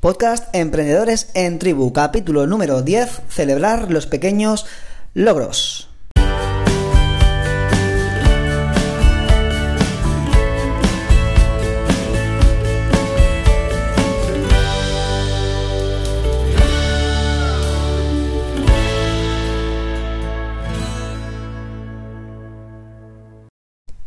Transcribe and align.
Podcast 0.00 0.54
Emprendedores 0.54 1.28
en 1.34 1.58
Tribu, 1.58 1.92
capítulo 1.92 2.46
número 2.46 2.82
10, 2.82 3.22
celebrar 3.28 3.90
los 3.90 4.06
pequeños 4.06 4.64
logros. 5.12 5.88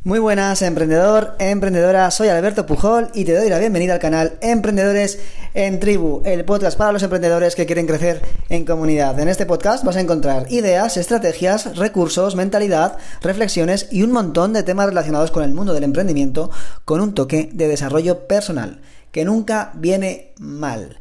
Muy 0.04 0.18
buenas, 0.18 0.63
emprendedor, 0.63 1.36
emprendedora. 1.38 2.09
Soy 2.09 2.29
Alberto 2.29 2.65
Pujol 2.65 3.09
y 3.13 3.23
te 3.23 3.38
doy 3.38 3.50
la 3.50 3.59
bienvenida 3.59 3.93
al 3.93 4.00
canal 4.00 4.33
Emprendedores 4.41 5.20
en 5.54 5.79
Tribu, 5.79 6.23
el 6.25 6.43
podcast 6.43 6.75
para 6.75 6.91
los 6.91 7.04
emprendedores 7.04 7.54
que 7.54 7.68
quieren 7.68 7.86
crecer 7.86 8.19
en 8.50 8.65
comunidad. 8.65 9.19
En 9.19 9.28
este 9.28 9.45
podcast 9.45 9.83
vas 9.83 9.97
a 9.97 10.01
encontrar 10.01 10.51
ideas, 10.51 10.97
estrategias, 10.97 11.78
recursos, 11.78 12.36
mentalidad, 12.36 12.97
reflexiones 13.21 13.89
y 13.92 14.01
un 14.01 14.11
montón 14.11 14.54
de 14.54 14.64
temas 14.64 14.87
relacionados 14.87 15.29
con 15.29 15.43
el 15.43 15.54
mundo 15.54 15.71
del 15.71 15.83
emprendimiento 15.83 16.50
con 16.83 17.00
un 17.00 17.14
toque 17.14 17.51
de 17.54 17.68
desarrollo 17.68 18.25
personal, 18.25 18.81
que 19.11 19.23
nunca 19.23 19.70
viene 19.75 20.33
mal. 20.39 20.97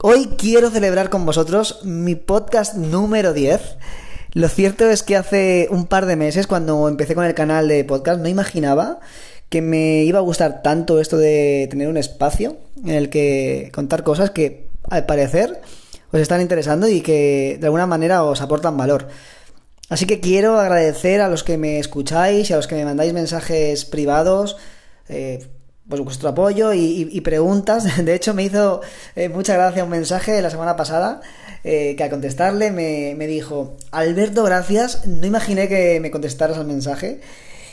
Hoy 0.00 0.30
quiero 0.38 0.70
celebrar 0.70 1.10
con 1.10 1.26
vosotros 1.26 1.80
mi 1.84 2.14
podcast 2.14 2.74
número 2.74 3.34
10 3.34 3.76
lo 4.32 4.48
cierto 4.48 4.88
es 4.88 5.02
que 5.02 5.16
hace 5.16 5.68
un 5.70 5.86
par 5.86 6.06
de 6.06 6.16
meses, 6.16 6.46
cuando 6.46 6.88
empecé 6.88 7.14
con 7.14 7.24
el 7.24 7.34
canal 7.34 7.68
de 7.68 7.84
podcast, 7.84 8.20
no 8.20 8.28
imaginaba 8.28 9.00
que 9.48 9.62
me 9.62 10.04
iba 10.04 10.20
a 10.20 10.22
gustar 10.22 10.62
tanto 10.62 11.00
esto 11.00 11.18
de 11.18 11.66
tener 11.70 11.88
un 11.88 11.96
espacio 11.96 12.56
en 12.84 12.94
el 12.94 13.10
que 13.10 13.70
contar 13.74 14.04
cosas 14.04 14.30
que 14.30 14.68
al 14.88 15.06
parecer 15.06 15.60
os 16.12 16.20
están 16.20 16.40
interesando 16.40 16.88
y 16.88 17.00
que 17.00 17.58
de 17.60 17.66
alguna 17.66 17.86
manera 17.86 18.24
os 18.24 18.40
aportan 18.40 18.76
valor. 18.76 19.08
Así 19.88 20.06
que 20.06 20.20
quiero 20.20 20.58
agradecer 20.58 21.20
a 21.20 21.28
los 21.28 21.42
que 21.42 21.58
me 21.58 21.80
escucháis 21.80 22.48
y 22.48 22.52
a 22.52 22.56
los 22.56 22.68
que 22.68 22.76
me 22.76 22.84
mandáis 22.84 23.12
mensajes 23.12 23.84
privados. 23.84 24.56
Eh, 25.08 25.44
pues 25.90 26.00
vuestro 26.00 26.30
apoyo 26.30 26.72
y, 26.72 27.20
preguntas. 27.20 27.84
De 28.04 28.14
hecho, 28.14 28.32
me 28.32 28.44
hizo 28.44 28.80
eh, 29.16 29.28
mucha 29.28 29.54
gracia 29.54 29.84
un 29.84 29.90
mensaje 29.90 30.40
la 30.40 30.48
semana 30.48 30.76
pasada 30.76 31.20
eh, 31.64 31.94
que 31.96 32.04
al 32.04 32.10
contestarle 32.10 32.70
me, 32.70 33.14
me, 33.18 33.26
dijo, 33.26 33.76
Alberto, 33.90 34.44
gracias, 34.44 35.06
no 35.06 35.26
imaginé 35.26 35.68
que 35.68 36.00
me 36.00 36.10
contestaras 36.10 36.56
al 36.56 36.66
mensaje. 36.66 37.20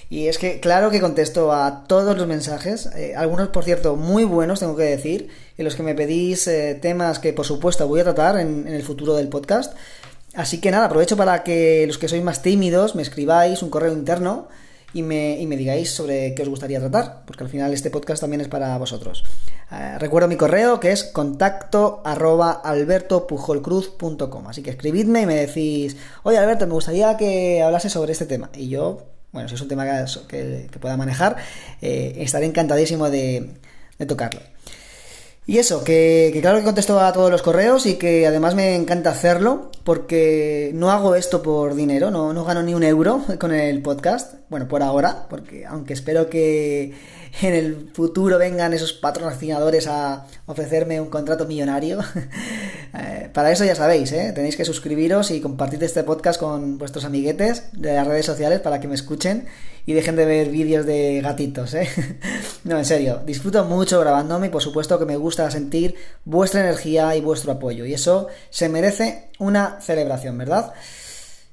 Y 0.10 0.28
es 0.28 0.38
que 0.38 0.60
claro 0.60 0.90
que 0.90 1.02
contesto 1.02 1.52
a 1.54 1.86
todos 1.88 2.18
los 2.18 2.28
mensajes, 2.28 2.90
eh, 2.96 3.14
algunos 3.16 3.50
por 3.50 3.66
cierto 3.66 3.98
muy 3.98 4.24
buenos 4.24 4.62
tengo 4.62 4.76
que 4.76 4.84
decir, 4.84 5.30
en 5.58 5.66
los 5.66 5.76
que 5.76 5.84
me 5.84 5.96
pedís 5.96 6.50
temas 6.82 7.20
que 7.20 7.34
por 7.34 7.46
supuesto 7.46 7.88
voy 7.88 8.00
a 8.00 8.04
tratar 8.06 8.40
en, 8.40 8.68
en 8.68 8.74
el 8.74 8.84
futuro 8.84 9.16
del 9.16 9.28
podcast. 9.28 9.76
Así 10.34 10.62
que 10.62 10.72
nada, 10.72 10.86
aprovecho 10.86 11.18
para 11.18 11.44
que 11.44 11.86
los 11.88 11.98
que 11.98 12.08
sois 12.08 12.24
más 12.24 12.42
tímidos 12.42 12.96
me 12.96 13.02
escribáis 13.02 13.62
un 13.62 13.70
correo 13.70 13.92
interno 13.92 14.48
y 14.94 15.04
me, 15.04 15.38
y 15.40 15.48
me 15.48 15.58
digáis 15.58 15.92
sobre 15.92 16.34
qué 16.34 16.44
os 16.44 16.50
gustaría 16.50 16.80
tratar, 16.80 17.24
porque 17.26 17.44
al 17.44 17.50
final 17.50 17.74
este 17.74 17.90
podcast 17.90 18.22
también 18.22 18.40
es 18.42 18.48
para 18.48 18.78
vosotros. 18.78 19.26
Eh, 19.72 19.98
recuerdo 20.00 20.30
mi 20.30 20.38
correo 20.38 20.80
que 20.80 20.92
es 20.92 21.04
contacto 21.04 22.02
albertopujolcruz.com. 22.06 24.48
Así 24.48 24.64
que 24.64 24.70
escribidme 24.70 25.24
y 25.24 25.26
me 25.26 25.36
decís, 25.36 25.98
oye 26.24 26.38
Alberto, 26.38 26.66
me 26.68 26.74
gustaría 26.74 27.18
que 27.18 27.62
hablase 27.62 27.90
sobre 27.90 28.14
este 28.14 28.26
tema. 28.26 28.50
Y 28.56 28.70
yo, 28.70 29.04
bueno, 29.32 29.50
si 29.50 29.56
es 29.56 29.62
un 29.62 29.68
tema 29.68 29.86
que, 30.28 30.70
pueda 30.80 30.96
manejar, 30.96 31.36
eh, 31.82 32.14
estaré 32.20 32.46
encantadísimo 32.46 33.10
de, 33.10 33.56
tocarlo. 34.08 34.40
Y 35.50 35.60
eso, 35.60 35.82
que, 35.86 36.38
claro 36.42 36.58
que 36.58 36.66
contesto 36.66 37.00
a 37.00 37.14
todos 37.14 37.32
los 37.32 37.42
correos 37.42 37.86
y 37.86 37.96
que 37.96 38.28
además 38.28 38.54
me 38.54 38.76
encanta 38.76 39.12
hacerlo 39.12 39.72
porque 39.86 40.72
no 40.74 40.92
hago 40.92 41.16
esto 41.16 41.42
por 41.42 41.74
dinero, 41.74 42.12
no, 42.12 42.34
no 42.34 42.44
gano 42.44 42.64
ni 42.64 42.74
un 42.74 42.84
euro 42.84 43.24
con 43.40 43.54
el 43.54 43.82
podcast. 43.82 44.34
Bueno, 44.50 44.68
por 44.68 44.84
ahora, 44.84 45.26
porque 45.30 45.66
aunque 45.66 45.94
espero 45.94 46.30
que 46.30 46.94
en 47.42 47.54
el 47.54 47.90
futuro 47.94 48.38
vengan 48.38 48.74
esos 48.74 48.92
patrocinadores 48.92 49.88
a 49.88 50.26
ofrecerme 50.48 51.00
un 51.00 51.10
contrato 51.10 51.46
millonario. 51.46 52.00
Eh, 53.00 53.30
para 53.32 53.52
eso 53.52 53.64
ya 53.64 53.76
sabéis, 53.76 54.12
¿eh? 54.12 54.32
tenéis 54.34 54.58
que 54.58 54.66
suscribiros 54.66 55.30
y 55.30 55.40
compartir 55.40 55.84
este 55.84 56.04
podcast 56.04 56.40
con 56.40 56.80
vuestros 56.80 57.06
amiguetes 57.06 57.66
de 57.74 57.94
las 57.94 58.08
redes 58.08 58.26
sociales 58.26 58.60
para 58.60 58.80
que 58.80 58.88
me 58.88 58.96
escuchen 58.96 59.46
y 59.86 59.94
dejen 59.94 60.16
de 60.16 60.26
ver 60.26 60.50
vídeos 60.50 60.86
de 60.86 61.22
gatitos. 61.22 61.76
¿eh? 61.76 61.88
no, 62.64 62.78
en 62.78 62.86
serio, 62.86 63.22
disfruto 63.24 63.64
mucho 63.66 64.00
grabándome 64.00 64.48
y 64.48 64.50
por 64.50 64.64
supuesto 64.64 64.98
que 64.98 65.06
me 65.06 65.16
gusta 65.16 65.52
sentir 65.52 65.96
vuestra 66.26 66.62
energía 66.62 67.16
y 67.16 67.22
vuestro 67.22 67.52
apoyo. 67.52 67.86
Y 67.86 67.94
eso 67.94 68.30
se 68.50 68.68
merece 68.68 69.30
una 69.38 69.80
celebración, 69.80 70.38
¿verdad? 70.38 70.74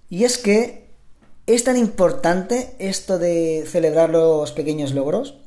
Y 0.08 0.24
es 0.24 0.38
que 0.38 0.86
es 1.46 1.62
tan 1.64 1.76
importante 1.76 2.74
esto 2.78 3.18
de 3.18 3.64
celebrar 3.66 4.08
los 4.08 4.52
pequeños 4.52 4.94
logros 4.94 5.43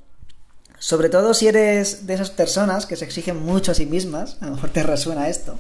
sobre 0.79 1.09
todo 1.09 1.33
si 1.33 1.47
eres 1.47 2.05
de 2.05 2.13
esas 2.13 2.29
personas 2.29 2.85
que 2.85 2.95
se 2.95 3.05
exigen 3.05 3.43
mucho 3.43 3.71
a 3.71 3.75
sí 3.75 3.85
mismas, 3.85 4.37
a 4.41 4.45
lo 4.45 4.51
mejor 4.51 4.69
te 4.69 4.83
resuena 4.83 5.29
esto. 5.29 5.57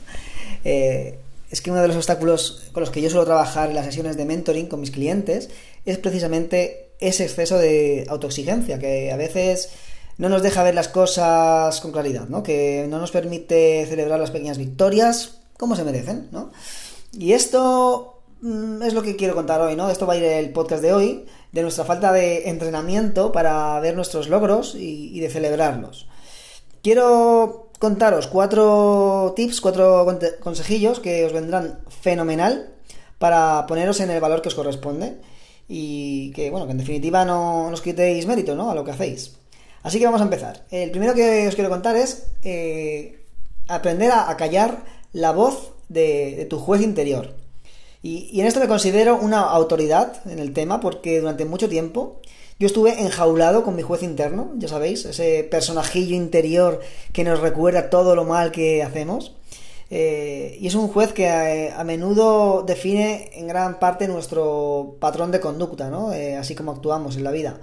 Eh, 0.63 1.19
es 1.49 1.61
que 1.61 1.71
uno 1.71 1.81
de 1.81 1.87
los 1.87 1.97
obstáculos 1.97 2.69
con 2.73 2.81
los 2.81 2.89
que 2.89 3.01
yo 3.01 3.09
suelo 3.09 3.25
trabajar 3.25 3.69
en 3.69 3.75
las 3.75 3.85
sesiones 3.85 4.17
de 4.17 4.25
mentoring 4.25 4.67
con 4.67 4.81
mis 4.81 4.91
clientes 4.91 5.49
es 5.85 5.97
precisamente 5.97 6.91
ese 6.99 7.23
exceso 7.23 7.57
de 7.57 8.05
autoexigencia, 8.09 8.79
que 8.79 9.11
a 9.11 9.17
veces 9.17 9.69
no 10.17 10.29
nos 10.29 10.41
deja 10.41 10.63
ver 10.63 10.75
las 10.75 10.87
cosas 10.87 11.79
con 11.79 11.91
claridad, 11.91 12.27
¿no? 12.27 12.43
Que 12.43 12.87
no 12.89 12.99
nos 12.99 13.11
permite 13.11 13.85
celebrar 13.87 14.19
las 14.19 14.31
pequeñas 14.31 14.57
victorias 14.57 15.39
como 15.57 15.75
se 15.75 15.83
merecen, 15.83 16.27
¿no? 16.31 16.51
Y 17.13 17.33
esto 17.33 18.21
mm, 18.41 18.81
es 18.81 18.93
lo 18.93 19.03
que 19.03 19.15
quiero 19.15 19.35
contar 19.35 19.61
hoy, 19.61 19.75
¿no? 19.75 19.89
Esto 19.89 20.05
va 20.05 20.13
a 20.13 20.17
ir 20.17 20.23
el 20.23 20.51
podcast 20.51 20.81
de 20.81 20.93
hoy 20.93 21.25
de 21.57 21.63
nuestra 21.63 21.85
falta 21.85 22.13
de 22.13 22.49
entrenamiento 22.49 23.31
para 23.31 23.79
ver 23.79 23.95
nuestros 23.95 24.29
logros 24.29 24.75
y, 24.75 25.19
de 25.19 25.27
celebrarlos. 25.27 26.07
Quiero 26.83 27.71
contaros 27.79 28.27
cuatro 28.27 29.33
tips, 29.35 29.59
cuatro 29.59 30.05
consejillos 30.39 30.99
que 30.99 31.25
os 31.25 31.33
vendrán 31.33 31.79
fenomenal 31.89 32.75
para 33.17 33.65
poneros 33.65 33.99
en 34.01 34.11
el 34.11 34.21
valor 34.21 34.43
que 34.43 34.49
os 34.49 34.53
corresponde 34.53 35.17
y 35.67 36.31
que, 36.33 36.51
bueno, 36.51 36.67
que 36.67 36.73
en 36.73 36.77
definitiva 36.77 37.25
no, 37.25 37.69
os 37.69 37.81
quitéis 37.81 38.27
mérito, 38.27 38.53
¿no? 38.53 38.69
A 38.69 38.75
lo 38.75 38.85
que 38.85 38.91
hacéis. 38.91 39.37
Así 39.81 39.97
que 39.97 40.05
vamos 40.05 40.21
a 40.21 40.25
empezar. 40.25 40.63
El 40.69 40.91
primero 40.91 41.15
que 41.15 41.47
os 41.47 41.55
quiero 41.55 41.71
contar 41.71 41.95
es 41.95 42.33
eh, 42.43 43.25
aprender 43.67 44.11
a, 44.11 44.37
callar 44.37 44.85
la 45.11 45.31
voz 45.31 45.73
de 45.89 46.45
tu 46.51 46.59
juez 46.59 46.83
interior. 46.83 47.33
Y, 48.03 48.39
en 48.39 48.45
esto 48.45 48.59
me 48.59 48.67
considero 48.67 49.17
una 49.17 49.41
autoridad 49.41 50.21
en 50.29 50.39
el 50.39 50.53
tema 50.53 50.79
porque 50.79 51.19
durante 51.19 51.45
mucho 51.45 51.67
tiempo 51.67 52.21
yo 52.59 52.67
estuve 52.67 53.01
enjaulado 53.01 53.63
con 53.63 53.75
mi 53.75 53.83
juez 53.83 54.03
interno, 54.03 54.51
ya 54.57 54.67
sabéis, 54.67 55.05
ese 55.05 55.43
personajillo 55.43 56.15
interior 56.15 56.79
que 57.13 57.23
nos 57.23 57.39
recuerda 57.39 57.89
todo 57.89 58.15
lo 58.15 58.25
mal 58.25 58.51
que 58.51 58.83
hacemos. 58.83 59.35
Eh, 59.89 60.57
y 60.59 60.67
es 60.67 60.75
un 60.75 60.89
juez 60.89 61.13
que 61.13 61.29
a, 61.29 61.83
menudo 61.83 62.63
define 62.63 63.29
en 63.33 63.47
gran 63.47 63.79
parte 63.79 64.07
nuestro 64.07 64.97
patrón 64.99 65.31
de 65.31 65.39
conducta, 65.39 65.89
¿no? 65.89 66.13
Eh, 66.13 66.35
así 66.35 66.55
como 66.55 66.71
actuamos 66.71 67.15
en 67.15 67.23
la 67.23 67.31
vida. 67.31 67.59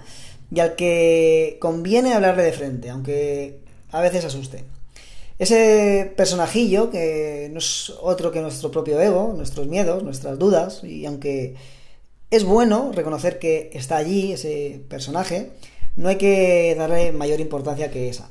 Y 0.51 0.59
al 0.59 0.75
que 0.75 1.57
conviene 1.59 2.13
hablarle 2.13 2.43
de 2.43 2.53
frente, 2.53 2.89
aunque 2.89 3.59
a 3.91 4.01
veces 4.01 4.25
asuste. 4.25 4.63
Ese 5.37 6.13
personajillo, 6.15 6.89
que 6.89 7.49
no 7.51 7.59
es 7.59 7.89
otro 8.01 8.31
que 8.31 8.41
nuestro 8.41 8.71
propio 8.71 8.99
ego, 9.01 9.33
nuestros 9.35 9.67
miedos, 9.67 10.01
nuestras 10.03 10.39
dudas, 10.39 10.83
y 10.83 11.05
aunque 11.05 11.55
es 12.31 12.45
bueno 12.45 12.91
reconocer 12.93 13.37
que 13.37 13.69
está 13.73 13.97
allí 13.97 14.31
ese 14.31 14.81
personaje, 14.87 15.51
no 15.97 16.09
hay 16.09 16.15
que 16.17 16.75
darle 16.77 17.11
mayor 17.11 17.41
importancia 17.41 17.91
que 17.91 18.09
esa. 18.09 18.29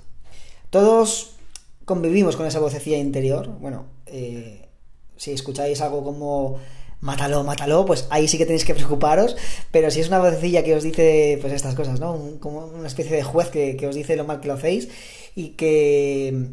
Todos 0.70 1.36
convivimos 1.84 2.36
con 2.36 2.46
esa 2.46 2.58
vocecilla 2.58 2.98
interior. 2.98 3.48
Bueno, 3.60 3.86
eh, 4.06 4.68
si 5.16 5.32
escucháis 5.32 5.80
algo 5.80 6.02
como 6.02 6.58
mátalo, 7.00 7.44
mátalo, 7.44 7.84
pues 7.84 8.06
ahí 8.08 8.28
sí 8.28 8.38
que 8.38 8.46
tenéis 8.46 8.64
que 8.64 8.74
preocuparos, 8.74 9.36
pero 9.70 9.90
si 9.90 10.00
es 10.00 10.08
una 10.08 10.20
vocecilla 10.20 10.64
que 10.64 10.74
os 10.74 10.82
dice 10.82 11.38
pues 11.40 11.52
estas 11.52 11.74
cosas, 11.74 12.00
¿no? 12.00 12.18
como 12.40 12.64
una 12.66 12.86
especie 12.86 13.14
de 13.14 13.22
juez 13.22 13.48
que, 13.48 13.76
que 13.76 13.86
os 13.86 13.94
dice 13.94 14.16
lo 14.16 14.24
mal 14.24 14.40
que 14.40 14.48
lo 14.48 14.54
hacéis 14.54 14.88
y 15.34 15.50
que 15.50 16.48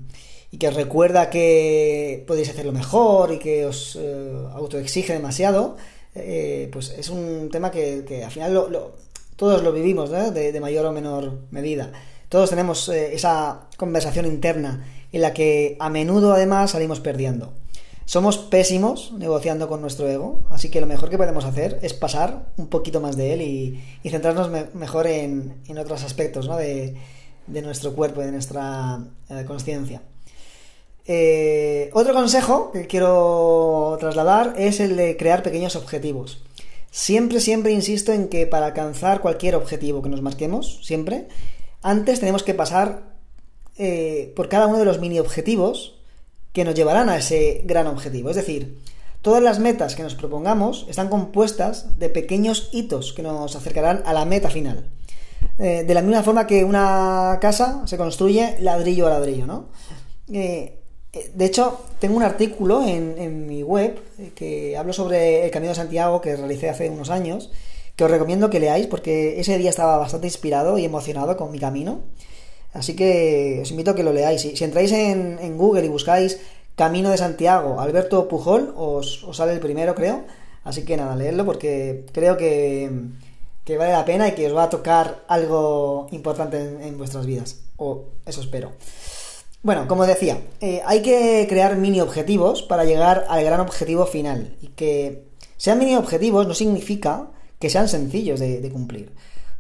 y 0.52 0.58
que 0.58 0.68
os 0.68 0.76
recuerda 0.76 1.30
que 1.30 2.24
podéis 2.28 2.50
hacerlo 2.50 2.74
mejor 2.74 3.32
y 3.32 3.40
que 3.40 3.66
os 3.66 3.98
eh, 4.00 4.34
autoexige 4.54 5.14
demasiado, 5.14 5.78
eh, 6.14 6.70
pues 6.74 6.90
es 6.90 7.10
un 7.10 7.50
tema 7.50 7.72
que, 7.72 8.22
al 8.24 8.32
final 8.32 8.70
todos 9.38 9.64
lo 9.64 9.72
vivimos 9.72 10.12
de, 10.12 10.60
mayor 10.60 10.86
o 10.86 10.92
menor 10.92 11.40
medida. 11.52 11.92
Todos 12.28 12.50
tenemos 12.50 12.90
eh, 12.90 13.14
esa 13.14 13.70
conversación 13.78 14.26
interna 14.26 14.86
en 15.14 15.22
la 15.22 15.34
que 15.34 15.78
a 15.80 15.90
menudo 15.90 16.34
además 16.34 16.72
salimos 16.72 17.00
perdiendo. 17.00 17.54
Somos 18.04 18.38
pésimos 18.38 19.14
negociando 19.14 19.70
con 19.70 19.80
nuestro 19.80 20.10
ego, 20.10 20.44
así 20.50 20.70
que 20.70 20.82
lo 20.82 20.88
mejor 20.88 21.10
que 21.10 21.18
podemos 21.18 21.46
hacer 21.46 21.80
es 21.82 21.94
pasar 21.94 22.52
un 22.58 22.68
poquito 22.68 23.00
más 23.00 23.16
de 23.16 23.34
él 23.34 23.42
y, 23.42 24.10
centrarnos 24.10 24.50
mejor 24.74 25.08
en, 25.08 25.62
otros 25.80 26.04
aspectos 26.04 26.50
de, 26.58 26.98
nuestro 27.48 27.94
cuerpo 27.94 28.22
y 28.22 28.26
de 28.26 28.32
nuestra 28.34 29.00
conciencia. 29.48 30.02
Eh, 31.14 31.90
otro 31.92 32.14
consejo 32.14 32.72
que 32.72 32.88
quiero 32.88 33.98
trasladar 34.00 34.54
es 34.56 34.80
el 34.80 34.96
de 34.96 35.18
crear 35.18 35.44
pequeños 35.44 35.76
objetivos. 35.76 36.42
Siempre, 36.90 37.42
siempre 37.42 37.74
insisto 37.74 38.14
en 38.14 38.30
que 38.30 38.48
para 38.48 38.68
alcanzar 38.68 39.20
cualquier 39.20 39.56
objetivo 39.56 40.02
que 40.02 40.08
nos 40.08 40.22
marquemos, 40.22 40.80
siempre, 40.84 41.28
antes 41.82 42.22
tenemos 42.22 42.44
que 42.44 42.54
pasar 42.54 43.12
eh, 43.78 44.32
por 44.38 44.48
cada 44.48 44.68
uno 44.68 44.80
de 44.80 44.86
los 44.86 45.02
mini 45.02 45.20
objetivos 45.20 46.00
que 46.54 46.64
nos 46.64 46.76
llevarán 46.76 47.10
a 47.10 47.18
ese 47.18 47.62
gran 47.66 47.88
objetivo. 47.88 48.30
Es 48.30 48.38
decir, 48.38 48.78
todas 49.22 49.44
las 49.44 49.60
metas 49.60 49.96
que 49.96 50.04
nos 50.04 50.16
propongamos 50.16 50.86
están 50.88 51.10
compuestas 51.10 52.00
de 52.00 52.08
pequeños 52.08 52.70
hitos 52.72 53.12
que 53.12 53.22
nos 53.22 53.54
acercarán 53.58 54.02
a 54.06 54.14
la 54.14 54.24
meta 54.24 54.50
final. 54.50 54.86
Eh, 55.60 55.84
de 55.86 55.94
la 55.94 56.04
misma 56.04 56.24
forma 56.24 56.48
que 56.48 56.64
una 56.64 57.38
casa 57.42 57.86
se 57.86 57.98
construye 57.98 58.56
ladrillo 58.62 59.08
a 59.08 59.10
ladrillo, 59.10 59.46
¿no? 59.46 59.68
Eh, 60.32 60.81
de 61.12 61.46
hecho, 61.46 61.82
tengo 62.00 62.16
un 62.16 62.24
artículo 62.24 62.84
en, 62.84 63.46
mi 63.46 63.64
web 63.64 64.00
eh, 64.18 64.32
que 64.34 64.78
hablo 64.78 64.94
sobre 64.94 65.44
el 65.46 65.52
Camino 65.52 65.72
de 65.72 65.76
Santiago 65.76 66.22
que 66.22 66.38
realicé 66.38 66.70
hace 66.70 66.90
unos 66.90 67.10
años, 67.10 67.52
que 67.98 68.06
os 68.06 68.12
recomiendo 68.12 68.50
que 68.50 68.62
leáis 68.62 68.88
porque 68.88 69.40
ese 69.40 69.58
día 69.58 69.70
estaba 69.70 69.98
bastante 69.98 70.28
inspirado 70.28 70.78
y 70.78 70.86
emocionado 70.86 71.36
con 71.36 71.52
mi 71.52 71.60
camino. 71.60 72.02
Así 72.74 72.96
que 72.96 73.60
os 73.62 73.72
invito 73.72 73.92
a 73.92 73.96
que 73.96 74.04
lo 74.04 74.14
leáis. 74.14 74.42
Si, 74.42 74.64
entráis 74.64 74.94
en, 74.94 75.58
Google 75.58 75.86
y 75.86 75.90
buscáis 75.90 76.40
Camino 76.76 77.10
de 77.10 77.18
Santiago, 77.18 77.82
Alberto 77.82 78.30
Pujol, 78.30 78.74
os, 78.78 79.28
sale 79.34 79.52
el 79.52 79.60
primero, 79.60 79.94
creo. 79.96 80.24
Así 80.64 80.86
que 80.86 80.96
nada, 80.96 81.18
leedlo 81.18 81.44
porque 81.44 82.06
creo 82.14 82.38
que, 82.38 82.90
vale 83.78 83.92
la 83.92 84.06
pena 84.06 84.30
y 84.30 84.32
que 84.32 84.48
os 84.48 84.56
va 84.56 84.64
a 84.64 84.70
tocar 84.70 85.26
algo 85.28 86.08
importante 86.12 86.58
en 86.58 86.98
vuestras 86.98 87.26
vidas. 87.26 87.58
O 87.76 88.06
eso 88.26 88.40
espero. 88.40 88.72
Bueno, 89.64 89.88
como 89.88 90.08
decía, 90.08 90.42
eh, 90.60 90.82
hay 90.86 91.04
que 91.04 91.46
crear 91.48 91.78
mini 91.78 92.02
objetivos 92.02 92.64
para 92.64 92.84
llegar 92.84 93.26
al 93.30 93.44
gran 93.44 93.60
objetivo 93.60 94.08
final. 94.08 94.56
Y 94.60 94.70
que 94.70 95.28
sean 95.58 95.78
mini 95.78 95.96
objetivos 95.96 96.48
no 96.48 96.56
significa 96.56 97.30
que 97.60 97.70
sean 97.70 97.88
sencillos 97.88 98.40
de, 98.40 98.70
cumplir. 98.72 99.14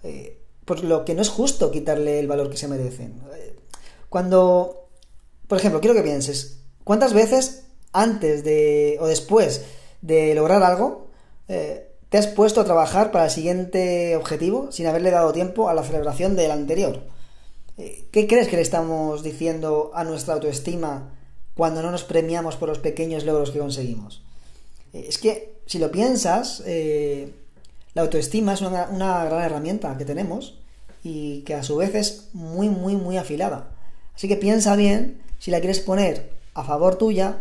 Eh, 0.03 0.39
por 0.65 0.83
lo 0.83 1.05
que 1.05 1.13
no 1.13 1.21
es 1.21 1.29
justo 1.29 1.69
quitarle 1.69 2.19
el 2.19 2.27
valor 2.27 2.49
que 2.49 2.57
se 2.57 2.67
merecen. 2.67 3.21
Eh, 3.35 3.55
cuando, 4.09 4.87
por 5.47 5.59
ejemplo, 5.59 5.79
quiero 5.79 5.95
que 5.95 6.01
pienses, 6.01 6.61
¿cuántas 6.83 7.13
veces 7.13 7.65
antes 7.93 8.43
de 8.43 8.97
o 9.01 9.05
después 9.05 9.65
de 10.01 10.33
lograr 10.33 10.63
algo 10.63 11.09
te 11.47 12.17
has 12.17 12.27
puesto 12.27 12.61
a 12.61 12.65
trabajar 12.65 13.11
para 13.11 13.25
el 13.25 13.31
siguiente 13.31 14.15
objetivo 14.15 14.71
sin 14.71 14.87
haberle 14.87 15.11
dado 15.11 15.33
tiempo 15.33 15.67
a 15.67 15.73
la 15.73 15.83
celebración 15.83 16.35
del 16.37 16.51
anterior? 16.51 17.01
¿Qué 18.11 18.27
crees 18.27 18.47
que 18.47 18.57
le 18.57 18.61
estamos 18.61 19.23
diciendo 19.23 19.91
a 19.93 20.03
nuestra 20.03 20.33
autoestima 20.33 21.13
cuando 21.55 21.81
no 21.81 21.91
nos 21.91 22.03
premiamos 22.03 22.55
por 22.55 22.69
los 22.69 22.79
pequeños 22.79 23.23
logros 23.23 23.51
que 23.51 23.59
conseguimos? 23.59 24.21
Eh, 24.93 25.05
es 25.07 25.17
que, 25.17 25.61
si 25.65 25.79
lo 25.79 25.91
piensas, 25.91 26.61
eh, 26.65 27.33
la 27.93 28.03
autoestima 28.03 28.53
es 28.53 28.61
una, 28.61 28.85
gran 28.85 29.41
herramienta 29.41 29.97
que 29.97 30.05
tenemos 30.05 30.59
y 31.03 31.41
que 31.41 31.55
a 31.55 31.63
su 31.63 31.77
vez 31.77 31.95
es 31.95 32.29
muy, 32.33 32.69
muy, 32.69 32.95
muy 32.95 33.17
afilada. 33.17 33.71
Así 34.15 34.27
que 34.27 34.35
piensa 34.35 34.75
bien 34.75 35.21
si 35.39 35.51
la 35.51 35.59
quieres 35.59 35.79
poner 35.79 36.31
a 36.53 36.63
favor 36.63 36.95
tuya 36.95 37.39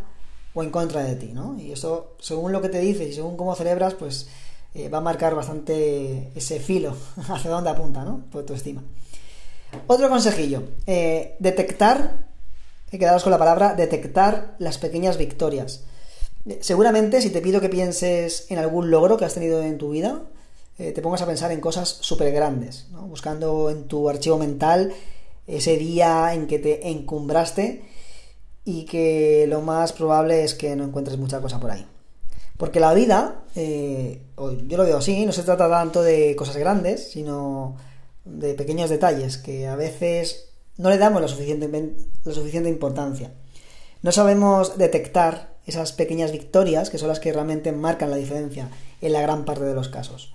o 0.54 0.62
en 0.62 0.70
contra 0.70 1.04
de 1.04 1.16
ti, 1.16 1.32
¿no? 1.32 1.58
Y 1.60 1.72
eso, 1.72 2.14
según 2.20 2.52
lo 2.52 2.62
que 2.62 2.69
te 2.69 2.81
dices 2.81 3.08
y 3.08 3.12
según 3.12 3.36
cómo 3.36 3.54
celebras, 3.54 3.94
pues 3.94 4.28
eh, 4.75 4.88
va 4.88 4.98
a 4.98 5.02
marcar 5.02 5.34
bastante 5.34 6.31
ese 6.34 6.60
filo 6.60 6.96
hacia 7.28 7.50
dónde 7.50 7.70
apunta, 7.70 8.04
¿no? 8.04 8.25
Tu 8.46 8.54
estima. 8.54 8.82
Otro 9.87 10.08
consejillo, 10.08 10.62
eh, 10.87 11.37
detectar, 11.38 12.26
he 12.90 12.99
quedado 12.99 13.20
con 13.22 13.31
la 13.31 13.38
palabra, 13.38 13.75
detectar 13.75 14.56
las 14.58 14.78
pequeñas 14.78 15.17
victorias. 15.17 15.84
Eh, 16.46 16.58
seguramente 16.61 17.20
si 17.20 17.31
te 17.31 17.40
pido 17.40 17.61
que 17.61 17.69
pienses 17.69 18.46
en 18.50 18.58
algún 18.58 18.90
logro 18.90 19.17
que 19.17 19.25
has 19.25 19.34
tenido 19.34 19.62
en 19.62 19.78
tu 19.78 19.90
vida, 19.90 20.22
eh, 20.78 20.93
te 20.93 21.02
pongas 21.02 21.22
a 21.22 21.26
pensar 21.26 21.52
en 21.52 21.61
cosas 21.61 21.88
súper 22.00 22.32
grandes, 22.32 22.87
buscando 22.90 23.70
en 23.70 23.84
tu 23.84 24.08
archivo 24.08 24.38
mental 24.38 24.93
ese 25.46 25.76
día 25.76 26.32
en 26.34 26.46
que 26.46 26.58
te 26.58 26.88
encumbraste 26.88 27.84
y 28.64 28.84
que 28.84 29.46
lo 29.49 29.61
más 29.61 29.93
probable 29.93 30.44
es 30.44 30.55
que 30.55 30.75
no 30.76 30.84
encuentres 30.84 31.19
mucha 31.19 31.40
cosa 31.40 31.61
por 31.61 31.70
ahí. 31.70 31.87
Porque 32.56 32.78
la 32.78 32.93
vida, 32.93 33.43
yo 33.56 34.76
lo 34.76 34.84
veo 34.84 34.99
así, 34.99 35.25
no 35.25 35.32
se 35.32 35.43
trata 35.43 35.69
tanto 35.69 36.02
de 36.02 36.37
cosas 36.37 36.56
grandes, 36.56 37.11
sino 37.11 37.76
de 38.25 38.55
pequeños 38.55 38.90
detalles 38.90 39.38
que 39.38 39.67
a 39.67 39.76
veces 39.76 40.50
no 40.76 40.90
le 40.90 40.99
damos 40.99 41.20
la 41.20 41.28
suficiente, 41.28 41.69
la 42.25 42.32
suficiente 42.32 42.69
importancia. 42.69 43.32
No 44.02 44.12
sabemos 44.12 44.78
detectar 44.78 45.55
esas 45.67 45.93
pequeñas 45.93 46.32
victorias 46.32 46.90
que 46.90 46.99
son 46.99 47.08
las 47.08 47.20
que 47.20 47.32
realmente 47.32 47.72
marcan 47.72 48.11
la 48.11 48.17
diferencia 48.17 48.70
en 49.00 49.12
la 49.12 49.20
gran 49.20 49.44
parte 49.44 49.64
de 49.64 49.75
los 49.75 49.88
casos. 49.88 50.32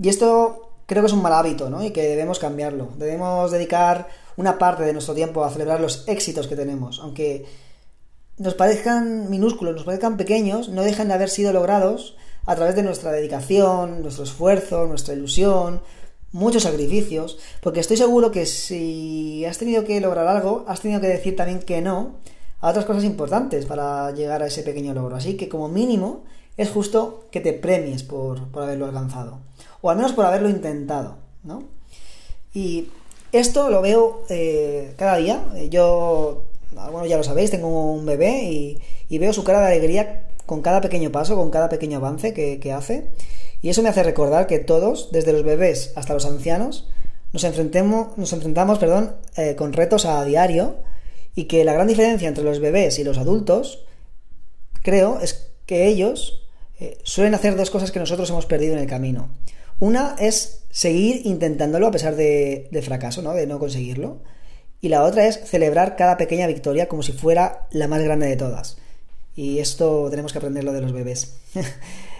Y 0.00 0.08
esto 0.08 0.72
creo 0.86 1.02
que 1.02 1.06
es 1.06 1.12
un 1.12 1.22
mal 1.22 1.32
hábito, 1.32 1.70
¿no? 1.70 1.84
Y 1.84 1.90
que 1.90 2.02
debemos 2.02 2.38
cambiarlo. 2.38 2.88
Debemos 2.96 3.50
dedicar 3.50 4.08
una 4.36 4.58
parte 4.58 4.84
de 4.84 4.92
nuestro 4.92 5.14
tiempo 5.14 5.44
a 5.44 5.50
celebrar 5.50 5.80
los 5.80 6.08
éxitos 6.08 6.48
que 6.48 6.56
tenemos, 6.56 7.00
aunque 7.00 7.46
nos 8.38 8.54
parezcan 8.54 9.30
minúsculos, 9.30 9.74
nos 9.74 9.84
parezcan 9.84 10.16
pequeños, 10.16 10.68
no 10.68 10.82
dejan 10.82 11.08
de 11.08 11.14
haber 11.14 11.28
sido 11.28 11.52
logrados 11.52 12.16
a 12.46 12.54
través 12.54 12.76
de 12.76 12.84
nuestra 12.84 13.10
dedicación, 13.10 14.02
nuestro 14.02 14.24
esfuerzo, 14.24 14.86
nuestra 14.86 15.14
ilusión, 15.14 15.82
muchos 16.32 16.64
sacrificios, 16.64 17.38
porque 17.62 17.80
estoy 17.80 17.96
seguro 17.96 18.30
que 18.30 18.46
si 18.46 19.44
has 19.44 19.58
tenido 19.58 19.84
que 19.84 20.00
lograr 20.00 20.26
algo, 20.26 20.64
has 20.68 20.80
tenido 20.80 21.00
que 21.00 21.08
decir 21.08 21.36
también 21.36 21.60
que 21.60 21.80
no 21.80 22.16
a 22.60 22.70
otras 22.70 22.84
cosas 22.84 23.04
importantes 23.04 23.66
para 23.66 24.10
llegar 24.12 24.42
a 24.42 24.46
ese 24.46 24.62
pequeño 24.62 24.94
logro. 24.94 25.16
Así 25.16 25.36
que 25.36 25.48
como 25.48 25.68
mínimo 25.68 26.24
es 26.56 26.70
justo 26.70 27.26
que 27.30 27.40
te 27.40 27.52
premies 27.52 28.02
por, 28.02 28.40
haberlo 28.54 28.86
alcanzado, 28.86 29.38
o 29.80 29.90
al 29.90 29.96
menos 29.96 30.12
por 30.12 30.26
haberlo 30.26 30.48
intentado, 30.48 31.16
¿no? 31.44 31.62
Y 32.52 32.88
esto 33.30 33.70
lo 33.70 33.80
veo 33.80 34.22
eh, 34.28 34.94
cada 34.96 35.16
día. 35.18 35.44
Yo, 35.70 36.44
bueno, 36.72 37.06
ya 37.06 37.16
lo 37.16 37.22
sabéis, 37.22 37.50
tengo 37.50 37.92
un 37.92 38.04
bebé 38.04 38.78
y, 39.08 39.18
veo 39.18 39.32
su 39.32 39.44
cara 39.44 39.60
de 39.60 39.66
alegría 39.76 40.26
con 40.46 40.62
cada 40.62 40.80
pequeño 40.80 41.12
paso, 41.12 41.36
con 41.36 41.50
cada 41.50 41.68
pequeño 41.68 41.98
avance 41.98 42.34
que, 42.34 42.58
que 42.58 42.72
hace. 42.72 43.10
Y 43.60 43.70
eso 43.70 43.82
me 43.82 43.88
hace 43.88 44.02
recordar 44.02 44.46
que 44.46 44.58
todos, 44.58 45.10
desde 45.10 45.32
los 45.32 45.42
bebés 45.42 45.92
hasta 45.96 46.14
los 46.14 46.26
ancianos, 46.26 46.88
nos, 47.32 47.44
enfrentemos, 47.44 48.16
nos 48.16 48.32
enfrentamos 48.32 48.78
perdón, 48.78 49.16
eh, 49.36 49.54
con 49.56 49.72
retos 49.72 50.06
a 50.06 50.24
diario 50.24 50.76
y 51.34 51.44
que 51.44 51.64
la 51.64 51.72
gran 51.72 51.88
diferencia 51.88 52.28
entre 52.28 52.44
los 52.44 52.60
bebés 52.60 52.98
y 52.98 53.04
los 53.04 53.18
adultos, 53.18 53.84
creo, 54.82 55.20
es 55.20 55.50
que 55.66 55.86
ellos 55.86 56.46
eh, 56.80 56.98
suelen 57.02 57.34
hacer 57.34 57.56
dos 57.56 57.70
cosas 57.70 57.90
que 57.90 57.98
nosotros 57.98 58.30
hemos 58.30 58.46
perdido 58.46 58.74
en 58.74 58.80
el 58.80 58.86
camino. 58.86 59.30
Una 59.80 60.16
es 60.18 60.64
seguir 60.70 61.22
intentándolo 61.24 61.86
a 61.86 61.90
pesar 61.90 62.16
de, 62.16 62.68
de 62.70 62.82
fracaso, 62.82 63.22
¿no? 63.22 63.34
de 63.34 63.46
no 63.46 63.58
conseguirlo. 63.58 64.22
Y 64.80 64.88
la 64.88 65.02
otra 65.02 65.26
es 65.26 65.40
celebrar 65.44 65.96
cada 65.96 66.16
pequeña 66.16 66.46
victoria 66.46 66.88
como 66.88 67.02
si 67.02 67.12
fuera 67.12 67.66
la 67.70 67.88
más 67.88 68.02
grande 68.02 68.26
de 68.28 68.36
todas. 68.36 68.78
Y 69.34 69.58
esto 69.58 70.08
tenemos 70.10 70.32
que 70.32 70.38
aprenderlo 70.38 70.72
de 70.72 70.80
los 70.80 70.92
bebés. 70.92 71.36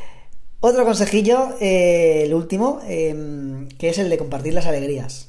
Otro 0.60 0.84
consejillo, 0.84 1.54
eh, 1.60 2.24
el 2.24 2.34
último, 2.34 2.80
em, 2.88 3.68
que 3.78 3.90
es 3.90 3.98
el 3.98 4.08
de 4.10 4.18
compartir 4.18 4.54
las 4.54 4.66
alegrías. 4.66 5.28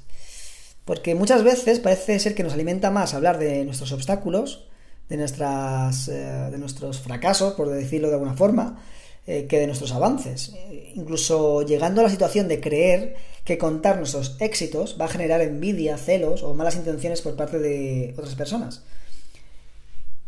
Porque 0.86 1.14
muchas 1.14 1.44
veces 1.44 1.80
parece 1.80 2.18
ser 2.20 2.34
que 2.34 2.42
nos 2.42 2.54
alimenta 2.54 2.90
más 2.90 3.14
hablar 3.14 3.38
de 3.38 3.64
nuestros 3.64 3.92
obstáculos, 3.92 4.68
de, 5.08 5.18
nuestras, 5.18 6.08
eh, 6.08 6.50
de 6.52 6.58
nuestros 6.58 7.00
fracasos, 7.00 7.54
por 7.54 7.70
decirlo 7.70 8.08
de 8.08 8.16
alguna 8.16 8.34
forma, 8.34 8.84
eh, 9.28 9.46
que 9.48 9.60
de 9.60 9.68
nuestros 9.68 9.92
avances. 9.92 10.54
incluso 10.96 11.62
llegando 11.62 12.02
a 12.02 12.06
la 12.06 12.10
situación 12.10 12.48
de 12.48 12.60
creer 12.60 13.16
que 13.46 13.60
contar 13.60 13.98
nuestros 13.98 14.36
éxitos 14.40 14.98
va 15.00 15.06
a 15.06 15.08
generar 15.10 15.42
envidia, 15.42 15.98
celos 15.98 16.42
o 16.42 16.54
malas 16.56 16.76
intenciones 16.76 17.22
por 17.22 17.36
parte 17.36 17.60
de 17.60 18.16
otras 18.18 18.36
personas. 18.36 18.82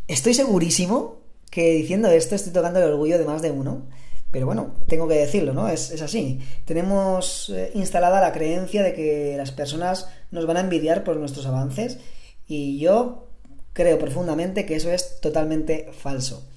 Estoy 0.07 0.35
segurísimo 0.35 1.17
que 1.49 1.71
diciendo 1.71 2.09
esto 2.09 2.35
estoy 2.35 2.53
tocando 2.53 2.79
el 2.79 2.85
orgullo 2.91 3.17
de 3.17 3.25
más 3.25 3.41
de 3.41 3.51
uno 3.51 3.87
pero 4.31 4.45
bueno, 4.45 4.75
tengo 4.87 5.07
que 5.07 5.15
decirlo, 5.15 5.53
¿no? 5.53 5.67
Es, 5.67 6.01
así. 6.01 6.39
Tenemos 6.65 7.49
eh, 7.49 7.71
instalada 7.75 8.21
la 8.21 8.31
creencia 8.31 8.81
de 8.81 8.93
que 8.93 9.35
las 9.37 9.51
personas 9.51 10.07
nos 10.31 10.45
van 10.45 10.57
a 10.57 10.61
envidiar 10.61 11.03
por 11.03 11.17
nuestros 11.17 11.45
avances 11.45 11.99
y 12.47 12.79
yo 12.79 13.27
creo 13.73 13.99
profundamente 13.99 14.65
que 14.65 14.75
eso 14.75 14.89
es 14.89 15.19
totalmente 15.19 15.89
falso. 15.91 16.47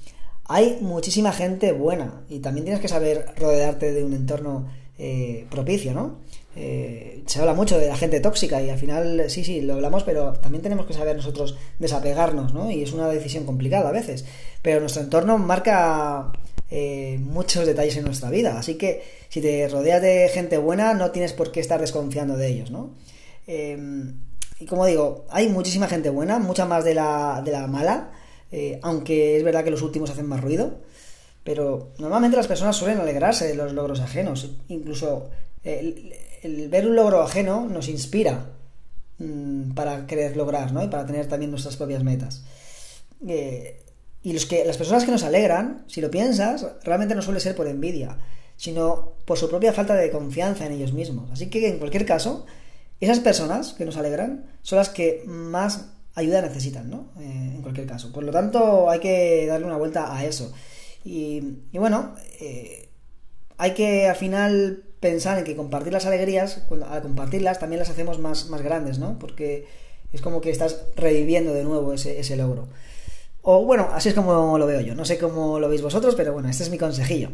Hay 0.46 0.78
muchísima 0.80 1.32
gente 1.32 1.72
buena 1.72 2.22
y 2.28 2.40
también 2.40 2.64
tienes 2.64 2.80
que 2.80 2.88
saber 2.88 3.26
rodearte 3.36 3.92
de 3.92 4.04
un 4.04 4.12
entorno 4.12 4.68
eh, 4.98 5.46
propicio, 5.50 5.92
¿no? 5.92 6.18
Eh, 6.56 7.24
se 7.26 7.40
habla 7.40 7.54
mucho 7.54 7.78
de 7.78 7.88
la 7.88 7.96
gente 7.96 8.20
tóxica 8.20 8.62
y 8.62 8.70
al 8.70 8.78
final 8.78 9.24
sí, 9.28 9.42
sí, 9.42 9.60
lo 9.62 9.74
hablamos, 9.74 10.04
pero 10.04 10.34
también 10.34 10.62
tenemos 10.62 10.86
que 10.86 10.92
saber 10.92 11.16
nosotros 11.16 11.56
desapegarnos, 11.80 12.54
¿no? 12.54 12.70
Y 12.70 12.82
es 12.82 12.92
una 12.92 13.08
decisión 13.08 13.44
complicada 13.44 13.88
a 13.88 13.92
veces. 13.92 14.24
Pero 14.62 14.80
nuestro 14.80 15.02
entorno 15.02 15.38
marca 15.38 16.30
eh, 16.76 17.20
muchos 17.20 17.66
detalles 17.66 17.96
en 17.98 18.04
nuestra 18.04 18.30
vida. 18.30 18.58
Así 18.58 18.74
que 18.74 19.00
si 19.28 19.40
te 19.40 19.68
rodeas 19.68 20.02
de 20.02 20.28
gente 20.28 20.58
buena, 20.58 20.92
no 20.92 21.12
tienes 21.12 21.32
por 21.32 21.52
qué 21.52 21.60
estar 21.60 21.80
desconfiando 21.80 22.36
de 22.36 22.48
ellos, 22.48 22.72
¿no? 22.72 22.90
Eh, 23.46 23.78
y 24.58 24.66
como 24.66 24.84
digo, 24.84 25.24
hay 25.30 25.48
muchísima 25.48 25.86
gente 25.86 26.10
buena, 26.10 26.40
mucha 26.40 26.64
más 26.64 26.82
de 26.84 26.94
la, 26.94 27.42
de 27.44 27.52
la 27.52 27.68
mala. 27.68 28.10
eh, 28.50 28.80
aunque 28.82 29.36
es 29.36 29.44
verdad 29.44 29.62
que 29.62 29.70
los 29.70 29.82
últimos 29.82 30.10
hacen 30.10 30.26
más 30.26 30.40
ruido, 30.40 30.80
pero 31.44 31.92
normalmente 31.98 32.36
las 32.36 32.48
personas 32.48 32.74
suelen 32.74 32.98
alegrarse 32.98 33.46
de 33.46 33.54
los 33.54 33.72
logros 33.72 34.00
ajenos, 34.00 34.50
incluso 34.66 35.30
el, 35.62 36.12
ver 36.70 36.88
un 36.88 36.96
logro 36.96 37.22
ajeno 37.22 37.68
nos 37.68 37.88
inspira 37.88 38.50
mm, 39.18 39.74
para 39.74 40.08
querer 40.08 40.36
lograr, 40.36 40.72
¿no? 40.72 40.82
Y 40.82 40.88
para 40.88 41.06
tener 41.06 41.28
también 41.28 41.52
nuestras 41.52 41.76
propias 41.76 42.02
metas. 42.02 42.42
Y 44.24 44.32
los 44.32 44.46
que, 44.46 44.64
las 44.64 44.78
personas 44.78 45.04
que 45.04 45.12
nos 45.12 45.22
alegran, 45.22 45.84
si 45.86 46.00
lo 46.00 46.10
piensas, 46.10 46.66
realmente 46.82 47.14
no 47.14 47.20
suele 47.20 47.40
ser 47.40 47.54
por 47.54 47.68
envidia, 47.68 48.16
sino 48.56 49.12
por 49.26 49.36
su 49.36 49.50
propia 49.50 49.74
falta 49.74 49.94
de 49.94 50.10
confianza 50.10 50.64
en 50.64 50.72
ellos 50.72 50.94
mismos. 50.94 51.30
Así 51.30 51.50
que 51.50 51.68
en 51.68 51.78
cualquier 51.78 52.06
caso, 52.06 52.46
esas 53.00 53.20
personas 53.20 53.74
que 53.74 53.84
nos 53.84 53.98
alegran 53.98 54.46
son 54.62 54.78
las 54.78 54.88
que 54.88 55.22
más 55.26 55.90
ayuda 56.14 56.40
necesitan, 56.40 56.88
¿no? 56.88 57.12
Eh, 57.20 57.52
en 57.56 57.60
cualquier 57.60 57.86
caso. 57.86 58.12
Por 58.12 58.24
lo 58.24 58.32
tanto, 58.32 58.88
hay 58.88 58.98
que 58.98 59.46
darle 59.46 59.66
una 59.66 59.76
vuelta 59.76 60.16
a 60.16 60.24
eso. 60.24 60.54
Y, 61.04 61.58
bueno, 61.74 62.14
eh, 62.40 62.88
hay 63.58 63.74
que 63.74 64.08
al 64.08 64.16
final 64.16 64.84
pensar 65.00 65.36
en 65.36 65.44
que 65.44 65.54
compartir 65.54 65.92
las 65.92 66.06
alegrías, 66.06 66.62
al 66.88 67.02
compartirlas 67.02 67.58
también 67.58 67.80
las 67.80 67.90
hacemos 67.90 68.18
más, 68.18 68.48
más 68.48 68.62
grandes, 68.62 68.98
¿no? 68.98 69.18
Porque 69.18 69.66
es 70.14 70.22
como 70.22 70.40
que 70.40 70.48
estás 70.48 70.80
reviviendo 70.96 71.52
de 71.52 71.62
nuevo 71.62 71.92
ese, 71.92 72.18
ese 72.18 72.36
logro. 72.36 72.68
O 73.46 73.62
bueno, 73.66 73.90
así 73.92 74.08
es 74.08 74.14
como 74.14 74.56
lo 74.56 74.66
veo 74.66 74.80
yo. 74.80 74.94
No 74.94 75.04
sé 75.04 75.18
cómo 75.18 75.60
lo 75.60 75.68
veis 75.68 75.82
vosotros, 75.82 76.14
pero 76.14 76.32
bueno, 76.32 76.48
este 76.48 76.62
es 76.62 76.70
mi 76.70 76.78
consejillo. 76.78 77.30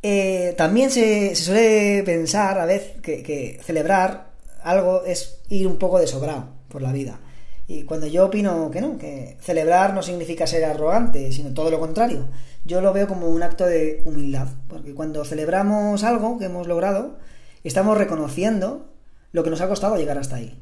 Eh, 0.00 0.54
también 0.56 0.90
se, 0.92 1.34
suele 1.34 2.04
pensar 2.04 2.58
a 2.60 2.64
veces 2.64 3.00
que, 3.02 3.60
celebrar 3.64 4.30
algo 4.62 5.04
es 5.04 5.40
ir 5.48 5.66
un 5.66 5.78
poco 5.78 5.98
de 5.98 6.06
sobrado 6.06 6.46
por 6.68 6.80
la 6.80 6.92
vida. 6.92 7.18
Y 7.66 7.82
cuando 7.82 8.06
yo 8.06 8.26
opino 8.26 8.70
que 8.70 8.80
no, 8.80 8.98
que 8.98 9.36
celebrar 9.40 9.94
no 9.94 10.02
significa 10.02 10.46
ser 10.46 10.64
arrogante, 10.64 11.32
sino 11.32 11.52
todo 11.52 11.68
lo 11.72 11.80
contrario. 11.80 12.28
Yo 12.64 12.80
lo 12.80 12.92
veo 12.92 13.08
como 13.08 13.30
un 13.30 13.42
acto 13.42 13.66
de 13.66 14.02
humildad, 14.04 14.46
porque 14.68 14.94
cuando 14.94 15.24
celebramos 15.24 16.04
algo 16.04 16.38
que 16.38 16.44
hemos 16.44 16.68
logrado, 16.68 17.18
estamos 17.64 17.98
reconociendo 17.98 18.92
lo 19.32 19.42
que 19.42 19.50
nos 19.50 19.60
ha 19.60 19.68
costado 19.68 19.96
llegar 19.96 20.18
hasta 20.18 20.36
ahí. 20.36 20.56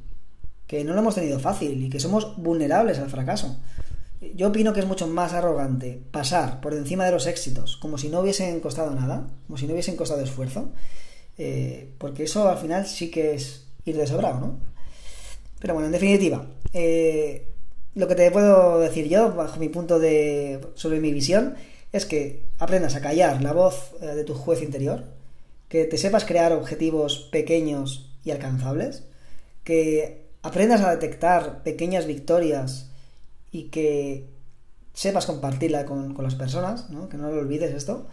Que 0.66 0.85
no 0.85 0.95
lo 0.95 1.00
hemos 1.00 1.16
tenido 1.16 1.38
fácil 1.38 1.83
y 1.83 1.90
que 1.90 2.00
somos 2.00 2.37
vulnerables 2.38 2.99
al 2.99 3.11
fracaso. 3.11 3.59
Yo 4.20 4.48
opino 4.48 4.74
que 4.74 4.80
es 4.80 4.86
mucho 4.86 5.06
más 5.06 5.32
arrogante 5.32 5.98
pasar 6.10 6.60
por 6.60 6.74
encima 6.74 7.06
de 7.06 7.12
los 7.12 7.26
éxitos 7.26 7.78
como 7.78 7.96
si 7.96 8.10
no 8.10 8.20
hubiesen 8.20 8.60
costado 8.60 8.94
nada, 8.94 9.26
como 9.46 9.56
si 9.56 9.66
no 9.66 9.72
hubiesen 9.72 9.96
costado 9.96 10.22
esfuerzo, 10.22 10.72
eh, 11.38 11.88
porque 11.96 12.24
eso 12.24 12.48
al 12.48 12.58
final 12.58 12.86
sí 12.86 13.10
que 13.10 13.34
es 13.34 13.66
ir 13.86 13.96
de 13.96 14.06
sobrado, 14.06 14.40
¿no? 14.40 14.60
Pero 15.58 15.74
bueno, 15.74 15.86
en 15.86 15.92
definitiva, 15.92 16.46
eh, 16.74 17.46
lo 17.94 18.08
que 18.08 18.14
te 18.14 18.30
puedo 18.30 18.78
decir 18.78 19.08
yo, 19.08 19.32
bajo 19.32 19.58
mi 19.58 19.68
punto 19.68 19.98
de. 19.98 20.60
sobre 20.74 21.00
mi 21.00 21.12
visión, 21.12 21.54
es 21.92 22.04
que 22.04 22.44
aprendas 22.58 22.94
a 22.94 23.00
callar 23.00 23.42
la 23.42 23.52
voz 23.52 23.92
eh, 24.02 24.06
de 24.06 24.24
tu 24.24 24.34
juez 24.34 24.62
interior, 24.62 25.04
que 25.68 25.84
te 25.86 25.98
sepas 25.98 26.24
crear 26.26 26.52
objetivos 26.52 27.28
pequeños 27.32 28.10
y 28.22 28.32
alcanzables, 28.32 29.04
que 29.64 30.26
aprendas 30.42 30.82
a 30.82 30.90
detectar 30.90 31.62
pequeñas 31.62 32.06
victorias 32.06 32.89
y 33.52 33.64
que 33.64 34.28
sepas 34.95 35.26
compartirla 35.26 35.87
con, 35.87 36.14
las 36.23 36.35
personas, 36.35 36.90
¿no? 36.90 37.09
que 37.09 37.16
no 37.16 37.30
lo 37.30 37.40
olvides 37.40 37.75
esto. 37.75 38.09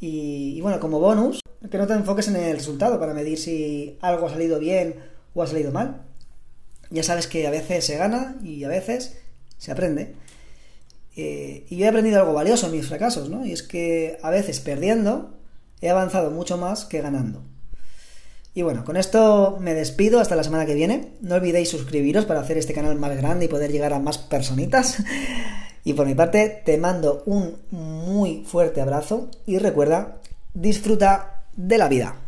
Y, 0.00 0.60
bueno, 0.60 0.80
como 0.80 1.00
bonus, 1.00 1.40
que 1.70 1.78
no 1.78 1.86
te 1.86 1.94
enfoques 1.94 2.28
en 2.28 2.36
el 2.36 2.56
resultado 2.56 3.00
para 3.00 3.14
medir 3.14 3.38
si 3.38 3.96
algo 4.02 4.26
ha 4.26 4.30
salido 4.30 4.58
bien 4.58 4.96
o 5.34 5.42
ha 5.42 5.46
salido 5.46 5.72
mal. 5.72 6.02
Ya 6.90 7.02
sabes 7.02 7.26
que 7.26 7.46
a 7.46 7.50
veces 7.50 7.86
se 7.86 7.96
gana 7.96 8.36
y 8.42 8.64
a 8.64 8.68
veces 8.68 9.18
se 9.56 9.72
aprende. 9.72 10.14
Eh, 11.16 11.64
y 11.70 11.76
yo 11.76 11.86
he 11.86 11.88
aprendido 11.88 12.20
algo 12.20 12.34
valioso 12.34 12.66
en 12.66 12.72
mis 12.72 12.86
fracasos, 12.86 13.30
¿no? 13.30 13.46
Y 13.46 13.52
es 13.52 13.62
que 13.62 14.18
a 14.22 14.30
veces 14.30 14.60
perdiendo 14.60 15.34
he 15.80 15.88
avanzado 15.88 16.30
mucho 16.30 16.58
más 16.58 16.84
que 16.84 17.00
ganando. 17.00 17.42
Y 18.54 18.62
bueno, 18.62 18.84
con 18.84 18.96
esto 18.96 19.58
me 19.60 19.74
despido 19.74 20.20
hasta 20.20 20.36
la 20.36 20.44
semana 20.44 20.64
que 20.64 20.74
viene. 20.74 21.14
No 21.20 21.34
olvidéis 21.34 21.68
suscribiros 21.68 22.24
para 22.24 22.40
hacer 22.40 22.56
este 22.56 22.72
canal 22.72 22.94
más 22.96 23.16
grande 23.16 23.46
y 23.46 23.48
poder 23.48 23.72
llegar 23.72 23.92
a 23.92 23.98
más 23.98 24.18
personitas. 24.18 25.02
Y 25.86 25.92
por 25.92 26.06
mi 26.06 26.14
parte, 26.14 26.62
te 26.64 26.78
mando 26.78 27.22
un 27.26 27.58
muy 27.70 28.42
fuerte 28.46 28.80
abrazo 28.80 29.28
y 29.44 29.58
recuerda, 29.58 30.16
disfruta 30.54 31.42
de 31.56 31.76
la 31.76 31.88
vida. 31.90 32.23